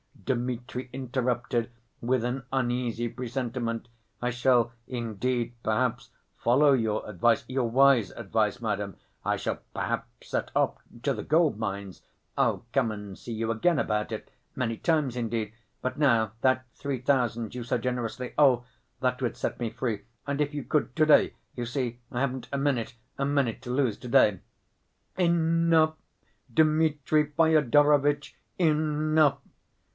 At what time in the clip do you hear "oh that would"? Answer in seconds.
18.37-19.35